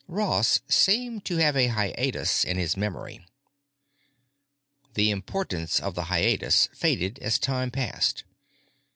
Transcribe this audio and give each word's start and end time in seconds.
Ross 0.07 0.61
seemed 0.67 1.23
to 1.25 1.37
have 1.37 1.55
a 1.55 1.67
hiatus 1.67 2.43
in 2.43 2.57
his 2.57 2.75
memory. 2.75 3.23
The 4.95 5.11
importance 5.11 5.79
of 5.79 5.93
the 5.93 6.05
hiatus 6.05 6.69
faded 6.73 7.19
as 7.19 7.37
time 7.37 7.69
passed. 7.69 8.23